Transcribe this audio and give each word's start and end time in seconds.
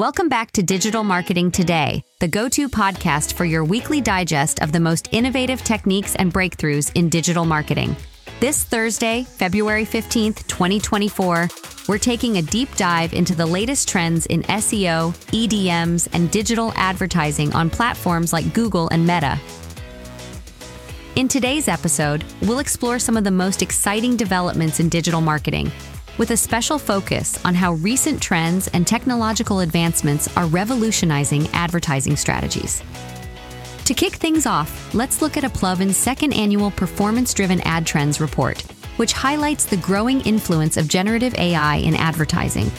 Welcome 0.00 0.30
back 0.30 0.50
to 0.52 0.62
Digital 0.62 1.04
Marketing 1.04 1.50
Today, 1.50 2.02
the 2.20 2.26
go 2.26 2.48
to 2.48 2.70
podcast 2.70 3.34
for 3.34 3.44
your 3.44 3.64
weekly 3.64 4.00
digest 4.00 4.62
of 4.62 4.72
the 4.72 4.80
most 4.80 5.10
innovative 5.12 5.62
techniques 5.62 6.16
and 6.16 6.32
breakthroughs 6.32 6.90
in 6.94 7.10
digital 7.10 7.44
marketing. 7.44 7.94
This 8.40 8.64
Thursday, 8.64 9.24
February 9.24 9.84
15th, 9.84 10.46
2024, 10.46 11.50
we're 11.86 11.98
taking 11.98 12.38
a 12.38 12.42
deep 12.42 12.74
dive 12.76 13.12
into 13.12 13.34
the 13.34 13.44
latest 13.44 13.90
trends 13.90 14.24
in 14.24 14.42
SEO, 14.44 15.14
EDMs, 15.32 16.08
and 16.14 16.30
digital 16.30 16.72
advertising 16.76 17.52
on 17.52 17.68
platforms 17.68 18.32
like 18.32 18.54
Google 18.54 18.88
and 18.88 19.06
Meta. 19.06 19.38
In 21.16 21.28
today's 21.28 21.68
episode, 21.68 22.24
we'll 22.40 22.60
explore 22.60 22.98
some 22.98 23.18
of 23.18 23.24
the 23.24 23.30
most 23.30 23.60
exciting 23.60 24.16
developments 24.16 24.80
in 24.80 24.88
digital 24.88 25.20
marketing, 25.20 25.70
with 26.20 26.32
a 26.32 26.36
special 26.36 26.78
focus 26.78 27.42
on 27.46 27.54
how 27.54 27.72
recent 27.72 28.20
trends 28.20 28.68
and 28.68 28.86
technological 28.86 29.60
advancements 29.60 30.28
are 30.36 30.44
revolutionizing 30.48 31.48
advertising 31.54 32.14
strategies. 32.14 32.82
To 33.86 33.94
kick 33.94 34.16
things 34.16 34.44
off, 34.44 34.94
let's 34.94 35.22
look 35.22 35.38
at 35.38 35.44
AppLovin's 35.44 35.96
second 35.96 36.34
annual 36.34 36.72
Performance 36.72 37.32
Driven 37.32 37.62
Ad 37.62 37.86
Trends 37.86 38.20
report, 38.20 38.60
which 38.98 39.14
highlights 39.14 39.64
the 39.64 39.78
growing 39.78 40.20
influence 40.20 40.76
of 40.76 40.88
generative 40.88 41.34
AI 41.36 41.76
in 41.76 41.96
advertising. 41.96 42.70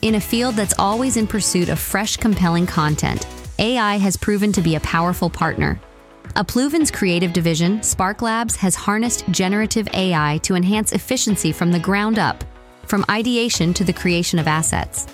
In 0.00 0.14
a 0.14 0.20
field 0.20 0.54
that's 0.54 0.78
always 0.78 1.18
in 1.18 1.26
pursuit 1.26 1.68
of 1.68 1.78
fresh, 1.78 2.16
compelling 2.16 2.66
content, 2.66 3.26
AI 3.58 3.98
has 3.98 4.16
proven 4.16 4.52
to 4.52 4.62
be 4.62 4.74
a 4.74 4.80
powerful 4.80 5.28
partner. 5.28 5.78
AppLovin's 6.34 6.90
creative 6.90 7.34
division, 7.34 7.82
Spark 7.82 8.22
Labs, 8.22 8.56
has 8.56 8.74
harnessed 8.74 9.28
generative 9.30 9.86
AI 9.92 10.40
to 10.44 10.54
enhance 10.54 10.92
efficiency 10.92 11.52
from 11.52 11.70
the 11.70 11.78
ground 11.78 12.18
up, 12.18 12.42
from 12.86 13.04
ideation 13.10 13.74
to 13.74 13.84
the 13.84 13.92
creation 13.92 14.38
of 14.38 14.46
assets. 14.46 15.06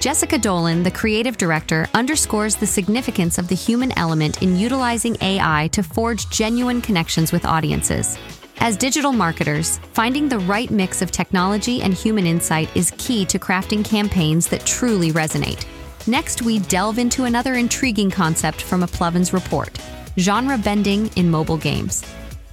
Jessica 0.00 0.38
Dolan, 0.38 0.82
the 0.82 0.90
creative 0.90 1.36
director, 1.36 1.88
underscores 1.94 2.56
the 2.56 2.66
significance 2.66 3.38
of 3.38 3.48
the 3.48 3.54
human 3.54 3.96
element 3.98 4.42
in 4.42 4.56
utilizing 4.56 5.16
AI 5.20 5.68
to 5.72 5.82
forge 5.82 6.28
genuine 6.30 6.80
connections 6.80 7.32
with 7.32 7.44
audiences. 7.44 8.18
As 8.58 8.76
digital 8.76 9.12
marketers, 9.12 9.78
finding 9.92 10.28
the 10.28 10.38
right 10.40 10.70
mix 10.70 11.02
of 11.02 11.10
technology 11.10 11.82
and 11.82 11.92
human 11.92 12.26
insight 12.26 12.74
is 12.76 12.92
key 12.98 13.24
to 13.26 13.38
crafting 13.38 13.84
campaigns 13.84 14.46
that 14.48 14.64
truly 14.64 15.12
resonate. 15.12 15.66
Next, 16.06 16.42
we 16.42 16.60
delve 16.60 16.98
into 16.98 17.24
another 17.24 17.54
intriguing 17.54 18.10
concept 18.10 18.62
from 18.62 18.82
AppLovin's 18.82 19.32
report 19.32 19.78
genre 20.18 20.56
bending 20.56 21.08
in 21.16 21.30
mobile 21.30 21.58
games. 21.58 22.02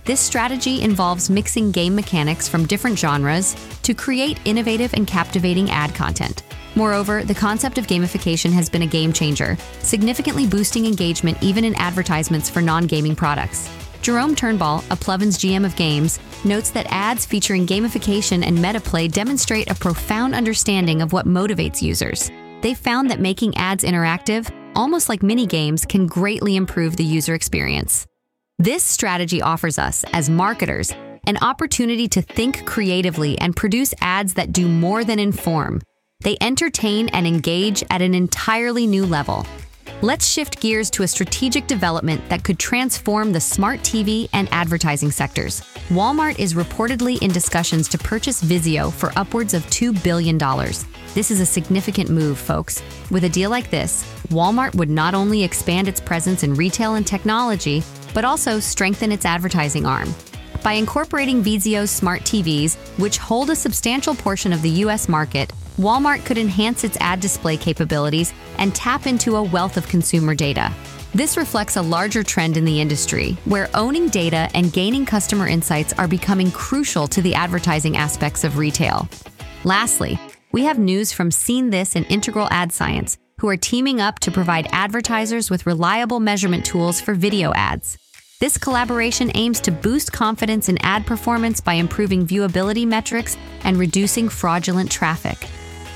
This 0.06 0.20
strategy 0.20 0.82
involves 0.82 1.30
mixing 1.30 1.72
game 1.72 1.96
mechanics 1.96 2.50
from 2.50 2.66
different 2.66 3.00
genres 3.00 3.56
to 3.84 3.94
create 3.94 4.38
innovative 4.44 4.94
and 4.94 5.08
captivating 5.08 5.70
ad 5.70 5.96
content. 5.96 6.44
Moreover, 6.76 7.24
the 7.24 7.34
concept 7.34 7.78
of 7.78 7.88
gamification 7.88 8.52
has 8.52 8.70
been 8.70 8.82
a 8.82 8.88
game 8.88 9.14
changer, 9.14 9.56
significantly 9.80 10.46
boosting 10.46 10.86
engagement 10.86 11.38
even 11.42 11.64
in 11.64 11.74
advertisements 11.76 12.50
for 12.50 12.62
non 12.62 12.86
gaming 12.86 13.16
products. 13.16 13.70
Jerome 14.02 14.36
Turnbull, 14.36 14.80
a 14.90 14.98
AppLovin's 14.98 15.38
GM 15.38 15.66
of 15.66 15.78
games, 15.78 16.20
notes 16.44 16.72
that 16.72 16.88
ads 16.90 17.26
featuring 17.26 17.66
gamification 17.66 18.46
and 18.46 18.58
metaplay 18.58 19.10
demonstrate 19.10 19.72
a 19.72 19.76
profound 19.76 20.36
understanding 20.36 21.02
of 21.02 21.14
what 21.14 21.28
motivates 21.28 21.82
users. 21.82 22.30
They 22.60 22.74
found 22.74 23.10
that 23.10 23.22
making 23.22 23.56
ads 23.56 23.86
interactive, 23.86 24.54
almost 24.76 25.08
like 25.08 25.24
mini 25.24 25.46
games, 25.46 25.86
can 25.86 26.08
greatly 26.08 26.58
improve 26.58 26.98
the 26.98 27.06
user 27.06 27.34
experience. 27.34 28.06
This 28.64 28.82
strategy 28.82 29.42
offers 29.42 29.78
us, 29.78 30.06
as 30.14 30.30
marketers, 30.30 30.94
an 31.28 31.36
opportunity 31.42 32.08
to 32.08 32.22
think 32.22 32.66
creatively 32.66 33.38
and 33.40 33.54
produce 33.54 33.94
ads 34.00 34.36
that 34.36 34.54
do 34.54 34.70
more 34.70 35.04
than 35.04 35.20
inform, 35.20 35.82
they 36.22 36.38
entertain 36.40 37.10
and 37.10 37.28
engage 37.28 37.84
at 37.90 38.02
an 38.02 38.14
entirely 38.14 38.88
new 38.88 39.06
level. 39.06 39.46
Let's 40.02 40.26
shift 40.26 40.62
gears 40.62 40.90
to 40.92 41.04
a 41.04 41.08
strategic 41.10 41.68
development 41.68 42.22
that 42.30 42.46
could 42.46 42.58
transform 42.58 43.34
the 43.34 43.42
smart 43.42 43.82
TV 43.82 44.30
and 44.32 44.48
advertising 44.54 45.12
sectors. 45.12 45.60
Walmart 45.90 46.40
is 46.40 46.54
reportedly 46.54 47.22
in 47.22 47.32
discussions 47.34 47.90
to 47.90 47.98
purchase 47.98 48.42
Vizio 48.42 48.94
for 48.94 49.12
upwards 49.18 49.54
of 49.54 49.66
$2 49.72 50.02
billion. 50.06 50.38
This 51.14 51.32
is 51.32 51.42
a 51.42 51.46
significant 51.46 52.10
move, 52.10 52.40
folks. 52.40 52.82
With 53.12 53.26
a 53.26 53.30
deal 53.30 53.50
like 53.50 53.70
this, 53.70 54.10
Walmart 54.30 54.74
would 54.76 54.90
not 54.90 55.14
only 55.14 55.44
expand 55.44 55.90
its 55.90 56.00
presence 56.00 56.44
in 56.44 56.54
retail 56.54 56.96
and 56.96 57.06
technology, 57.06 57.84
but 58.14 58.26
also 58.26 58.60
strengthen 58.60 59.12
its 59.12 59.26
advertising 59.26 59.86
arm. 59.86 60.14
By 60.64 60.74
incorporating 60.74 61.44
Vizio's 61.44 61.92
smart 61.92 62.22
TVs, 62.22 62.76
which 62.98 63.18
hold 63.18 63.50
a 63.50 63.56
substantial 63.56 64.16
portion 64.16 64.54
of 64.54 64.62
the 64.62 64.70
US 64.86 65.10
market, 65.10 65.52
Walmart 65.78 66.24
could 66.24 66.38
enhance 66.38 66.84
its 66.84 66.98
ad 67.00 67.20
display 67.20 67.58
capabilities 67.58 68.34
and 68.58 68.74
tap 68.74 69.08
into 69.08 69.36
a 69.36 69.44
wealth 69.44 69.76
of 69.76 69.88
consumer 69.88 70.36
data. 70.36 70.72
This 71.16 71.38
reflects 71.38 71.76
a 71.76 71.82
larger 71.82 72.24
trend 72.24 72.58
in 72.58 72.66
the 72.66 72.80
industry, 72.80 73.38
where 73.46 73.70
owning 73.76 74.08
data 74.08 74.50
and 74.56 74.74
gaining 74.74 75.06
customer 75.06 75.48
insights 75.48 75.94
are 75.94 76.08
becoming 76.08 76.50
crucial 76.52 77.08
to 77.08 77.22
the 77.22 77.36
advertising 77.36 77.98
aspects 77.98 78.44
of 78.44 78.58
retail. 78.58 79.08
Lastly, 79.64 80.20
we 80.52 80.64
have 80.64 80.80
news 80.80 81.12
from 81.12 81.30
SeenThis 81.30 81.96
and 81.96 82.06
Integral 82.08 82.48
Ad 82.52 82.72
Science, 82.72 83.18
who 83.40 83.48
are 83.50 83.58
teaming 83.58 84.00
up 84.00 84.20
to 84.20 84.32
provide 84.32 84.68
advertisers 84.72 85.50
with 85.50 85.66
reliable 85.66 86.20
measurement 86.20 86.66
tools 86.66 87.02
for 87.02 87.14
video 87.14 87.54
ads. 87.54 87.98
This 88.40 88.58
collaboration 88.58 89.32
aims 89.36 89.60
to 89.62 89.72
boost 89.72 90.12
confidence 90.12 90.68
in 90.68 90.78
ad 90.80 91.06
performance 91.06 91.62
by 91.62 91.76
improving 91.76 92.28
viewability 92.28 92.86
metrics 92.86 93.38
and 93.64 93.78
reducing 93.78 94.28
fraudulent 94.28 94.92
traffic. 94.92 95.48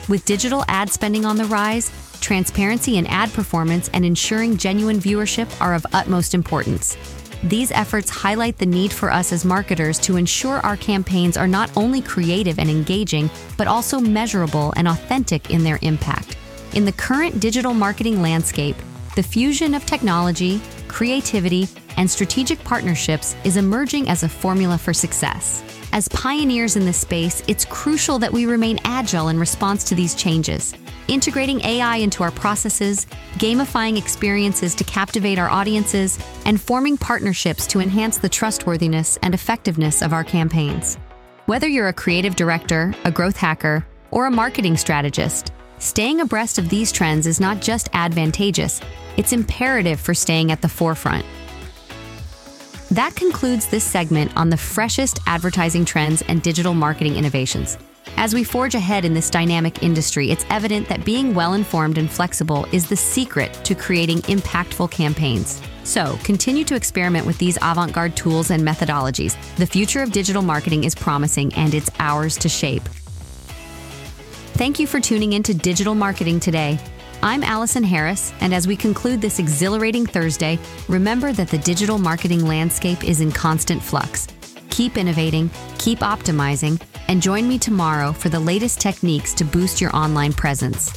With 0.08 0.24
digital 0.24 0.64
ad 0.70 0.90
spending 0.90 1.26
on 1.26 1.36
the 1.36 1.46
rise, 1.46 1.92
transparency 2.22 2.98
in 2.98 3.06
ad 3.08 3.34
performance 3.34 3.90
and 3.90 4.06
ensuring 4.06 4.56
genuine 4.56 5.00
viewership 5.00 5.50
are 5.60 5.76
of 5.76 5.86
utmost 5.92 6.34
importance. 6.34 6.96
These 7.44 7.72
efforts 7.72 8.10
highlight 8.10 8.58
the 8.58 8.66
need 8.66 8.94
for 8.94 9.12
us 9.12 9.34
as 9.34 9.44
marketers 9.44 10.00
to 10.00 10.16
ensure 10.16 10.60
our 10.60 10.78
campaigns 10.78 11.36
are 11.36 11.48
not 11.48 11.76
only 11.76 12.02
creative 12.02 12.60
and 12.60 12.70
engaging, 12.70 13.30
but 13.58 13.68
also 13.68 14.00
measurable 14.00 14.74
and 14.78 14.88
authentic 14.88 15.52
in 15.52 15.64
their 15.64 15.80
impact. 15.82 16.37
In 16.74 16.86
the 16.86 16.92
current 16.92 17.40
digital 17.40 17.74
marketing 17.74 18.22
landscape, 18.22 18.76
the 19.16 19.24
fusion 19.24 19.74
of 19.74 19.86
technology, 19.86 20.62
creativity, 20.88 21.68
and 21.98 22.10
strategic 22.10 22.64
partnerships 22.64 23.36
is 23.44 23.58
emerging 23.58 24.10
as 24.10 24.24
a 24.24 24.30
formula 24.30 24.78
for 24.78 24.94
success. 24.94 25.64
As 25.92 26.08
pioneers 26.10 26.76
in 26.76 26.86
this 26.86 26.98
space, 26.98 27.42
it's 27.48 27.66
crucial 27.66 28.20
that 28.20 28.32
we 28.32 28.46
remain 28.46 28.80
agile 28.84 29.30
in 29.30 29.40
response 29.40 29.84
to 29.86 29.96
these 29.96 30.14
changes. 30.14 30.76
Integrating 31.08 31.62
AI 31.62 31.98
into 31.98 32.22
our 32.22 32.32
processes, 32.32 33.08
gamifying 33.36 33.98
experiences 33.98 34.76
to 34.76 34.84
captivate 34.84 35.40
our 35.40 35.50
audiences, 35.50 36.20
and 36.46 36.62
forming 36.62 36.98
partnerships 36.98 37.66
to 37.68 37.80
enhance 37.80 38.18
the 38.18 38.30
trustworthiness 38.30 39.18
and 39.24 39.34
effectiveness 39.34 40.02
of 40.02 40.14
our 40.14 40.24
campaigns. 40.24 40.98
Whether 41.46 41.68
you're 41.68 41.88
a 41.88 41.94
creative 41.94 42.36
director, 42.36 42.94
a 43.06 43.12
growth 43.12 43.38
hacker, 43.38 43.88
or 44.12 44.26
a 44.26 44.32
marketing 44.32 44.76
strategist, 44.76 45.54
staying 45.80 46.22
abreast 46.22 46.58
of 46.58 46.70
these 46.70 46.92
trends 46.92 47.28
is 47.28 47.40
not 47.40 47.62
just 47.62 47.90
advantageous, 47.94 48.82
it's 49.18 49.34
imperative 49.34 50.00
for 50.00 50.14
staying 50.14 50.52
at 50.52 50.62
the 50.62 50.70
forefront. 50.70 51.26
That 52.92 53.16
concludes 53.16 53.68
this 53.68 53.84
segment 53.84 54.32
on 54.38 54.50
the 54.50 54.58
freshest 54.58 55.20
advertising 55.28 55.84
trends 55.84 56.22
and 56.24 56.42
digital 56.42 56.74
marketing 56.74 57.16
innovations. 57.16 57.78
As 58.16 58.34
we 58.34 58.44
forge 58.44 58.74
ahead 58.76 59.06
in 59.06 59.14
this 59.14 59.30
dynamic 59.30 59.84
industry, 59.84 60.32
it's 60.32 60.46
evident 60.50 60.88
that 60.88 61.06
being 61.06 61.36
well 61.36 61.54
informed 61.54 61.98
and 61.98 62.10
flexible 62.10 62.66
is 62.72 62.88
the 62.88 62.96
secret 62.96 63.54
to 63.66 63.76
creating 63.76 64.20
impactful 64.24 64.90
campaigns. 64.90 65.62
So, 65.84 66.18
continue 66.24 66.64
to 66.66 66.76
experiment 66.76 67.26
with 67.26 67.38
these 67.38 67.58
avant 67.62 67.94
garde 67.94 68.16
tools 68.16 68.52
and 68.52 68.66
methodologies. 68.66 69.36
The 69.58 69.68
future 69.68 70.02
of 70.02 70.12
digital 70.12 70.42
marketing 70.42 70.84
is 70.84 70.96
promising, 70.96 71.54
and 71.54 71.74
it's 71.74 71.92
ours 72.00 72.38
to 72.38 72.50
shape. 72.50 72.84
Thank 74.58 74.80
you 74.80 74.88
for 74.88 75.00
tuning 75.00 75.34
in 75.34 75.44
to 75.44 75.54
Digital 75.54 75.94
Marketing 75.94 76.40
today. 76.40 76.80
I'm 77.22 77.44
Allison 77.44 77.84
Harris, 77.84 78.34
and 78.42 78.56
as 78.56 78.68
we 78.68 78.76
conclude 78.76 79.22
this 79.22 79.38
exhilarating 79.38 80.04
Thursday, 80.04 80.58
remember 80.88 81.32
that 81.32 81.50
the 81.50 81.60
digital 81.60 82.00
marketing 82.00 82.44
landscape 82.44 83.04
is 83.04 83.22
in 83.22 83.32
constant 83.32 83.84
flux. 83.84 84.28
Keep 84.72 84.98
innovating, 84.98 85.52
keep 85.78 86.00
optimizing, 86.00 86.82
and 87.08 87.22
join 87.22 87.48
me 87.48 87.60
tomorrow 87.60 88.12
for 88.12 88.30
the 88.30 88.40
latest 88.40 88.82
techniques 88.82 89.32
to 89.36 89.46
boost 89.46 89.80
your 89.80 89.96
online 89.96 90.34
presence. 90.34 90.92